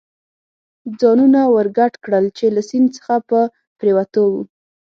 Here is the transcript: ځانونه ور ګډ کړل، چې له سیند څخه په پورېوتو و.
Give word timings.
ځانونه 0.99 1.39
ور 1.53 1.67
ګډ 1.77 1.93
کړل، 2.03 2.25
چې 2.37 2.45
له 2.55 2.61
سیند 2.69 2.89
څخه 2.97 3.15
په 3.29 3.39
پورېوتو 3.77 4.23
و. 4.31 4.35